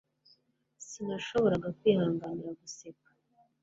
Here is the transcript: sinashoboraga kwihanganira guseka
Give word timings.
sinashoboraga 0.87 1.67
kwihanganira 1.77 2.49
guseka 2.61 3.09